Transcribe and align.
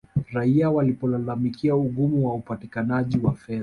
raia 0.31 0.69
walipolalamikia 0.71 1.75
ugumu 1.75 2.27
wa 2.27 2.33
upatikanaji 2.35 3.17
wa 3.23 3.35
fedha 3.35 3.59